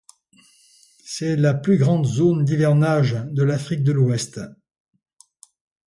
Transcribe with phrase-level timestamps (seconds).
[1.05, 4.39] C'est la plus grande zone d'hivernage de l'Afrique de l'Ouest.